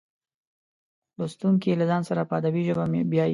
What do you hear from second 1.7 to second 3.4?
له ځان سره په ادبي ژبه بیایي.